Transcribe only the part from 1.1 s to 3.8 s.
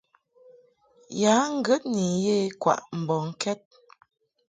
Ya ŋgəd ni ye kwaʼ mbɔŋkɛd.